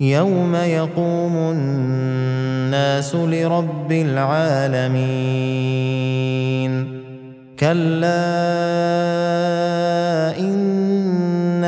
يوم 0.00 0.54
يقوم 0.54 1.36
الناس 1.36 3.14
لرب 3.14 3.92
العالمين. 3.92 4.92
كلا 7.58 8.42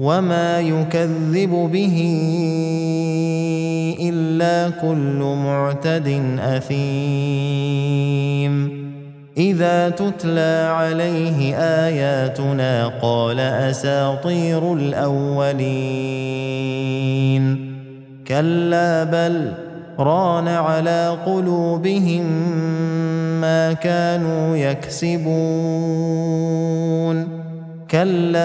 وما 0.00 0.60
يكذب 0.60 1.50
به 1.72 1.96
إلا 4.00 4.70
كل 4.70 5.36
معتد 5.44 6.38
أثيم. 6.40 7.90
إذا 9.36 9.88
تتلى 9.88 10.70
عليه 10.72 11.56
آياتنا 11.56 12.86
قال 13.02 13.40
أساطير 13.40 14.74
الأولين. 14.74 15.70
كلا 18.28 19.04
بل 19.04 19.52
ران 19.98 20.48
على 20.48 21.16
قلوبهم 21.26 22.24
ما 23.40 23.72
كانوا 23.72 24.56
يكسبون. 24.56 25.30
كلا 27.90 28.38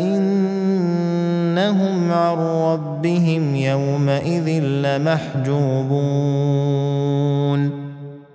إنهم 0.00 2.12
عن 2.12 2.36
ربهم 2.38 3.56
يومئذ 3.56 4.62
لمحجوبون. 4.62 5.52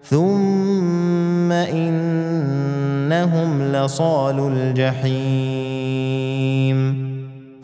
ثم 0.03 1.51
إنهم 1.51 3.63
لصال 3.63 4.39
الجحيم. 4.39 5.97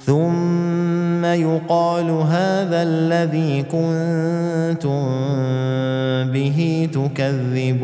ثم 0.06 1.26
يقال 1.26 2.10
هذا 2.10 2.84
الذي 2.84 3.64
كنتم 3.64 5.04
به 6.32 6.90
تكذبون. 6.94 7.84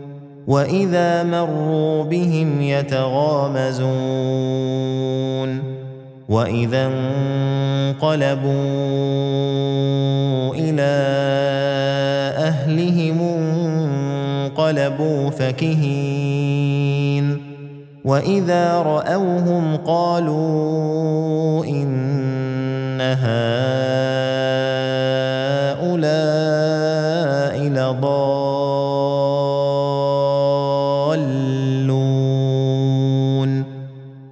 واذا 0.51 1.23
مروا 1.23 2.03
بهم 2.03 2.61
يتغامزون 2.61 3.81
واذا 6.29 6.87
انقلبوا 6.87 8.51
إلى 10.55 10.91
اهلهم 12.37 13.21
انقلبوا 13.21 15.29
فكهين 15.29 16.71
واذا 18.05 18.81
راوهم 18.81 19.77
قالوا 19.77 21.65
ان 21.65 23.01
هؤلاء 23.01 24.10